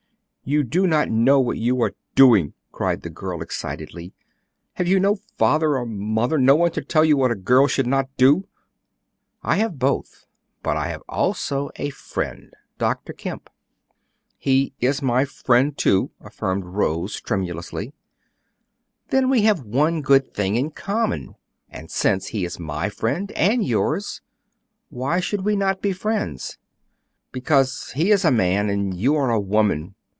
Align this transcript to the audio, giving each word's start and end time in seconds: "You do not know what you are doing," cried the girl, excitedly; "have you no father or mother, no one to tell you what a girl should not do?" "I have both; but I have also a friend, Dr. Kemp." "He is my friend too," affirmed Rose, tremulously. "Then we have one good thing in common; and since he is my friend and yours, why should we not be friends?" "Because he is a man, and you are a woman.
"You 0.43 0.63
do 0.63 0.85
not 0.85 1.09
know 1.09 1.39
what 1.39 1.59
you 1.59 1.81
are 1.81 1.93
doing," 2.13 2.55
cried 2.73 3.03
the 3.03 3.09
girl, 3.09 3.41
excitedly; 3.41 4.11
"have 4.73 4.85
you 4.85 4.99
no 4.99 5.15
father 5.15 5.77
or 5.77 5.85
mother, 5.85 6.37
no 6.37 6.57
one 6.57 6.71
to 6.71 6.81
tell 6.83 7.05
you 7.05 7.15
what 7.15 7.31
a 7.31 7.35
girl 7.35 7.67
should 7.67 7.87
not 7.87 8.09
do?" 8.17 8.45
"I 9.43 9.55
have 9.57 9.79
both; 9.79 10.25
but 10.61 10.75
I 10.75 10.87
have 10.89 11.03
also 11.07 11.69
a 11.77 11.89
friend, 11.91 12.53
Dr. 12.77 13.13
Kemp." 13.13 13.49
"He 14.37 14.73
is 14.81 15.01
my 15.01 15.23
friend 15.23 15.77
too," 15.77 16.11
affirmed 16.19 16.65
Rose, 16.65 17.21
tremulously. 17.21 17.93
"Then 19.07 19.29
we 19.29 19.43
have 19.43 19.63
one 19.63 20.01
good 20.01 20.33
thing 20.33 20.55
in 20.55 20.71
common; 20.71 21.35
and 21.69 21.89
since 21.89 22.27
he 22.29 22.43
is 22.43 22.59
my 22.59 22.89
friend 22.89 23.31
and 23.37 23.63
yours, 23.65 24.19
why 24.89 25.21
should 25.21 25.45
we 25.45 25.55
not 25.55 25.81
be 25.81 25.93
friends?" 25.93 26.57
"Because 27.31 27.91
he 27.95 28.11
is 28.11 28.25
a 28.25 28.31
man, 28.31 28.69
and 28.69 28.93
you 28.93 29.15
are 29.15 29.29
a 29.31 29.39
woman. 29.39 29.95